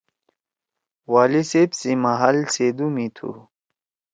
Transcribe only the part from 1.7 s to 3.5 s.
سی محل سیدُو می تُھو۔